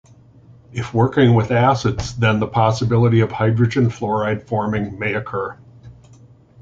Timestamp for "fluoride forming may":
3.89-5.13